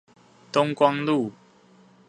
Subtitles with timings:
[0.51, 1.31] 東光路